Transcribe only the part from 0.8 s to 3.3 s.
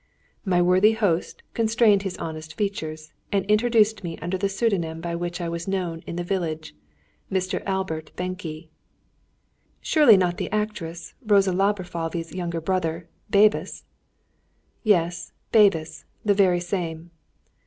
host constrained his honest features,